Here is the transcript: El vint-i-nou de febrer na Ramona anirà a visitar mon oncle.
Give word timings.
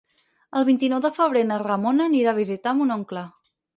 El 0.61 0.63
vint-i-nou 0.69 1.03
de 1.03 1.11
febrer 1.17 1.43
na 1.49 1.59
Ramona 1.65 2.07
anirà 2.13 2.33
a 2.33 2.39
visitar 2.39 2.75
mon 2.81 2.95
oncle. 2.97 3.29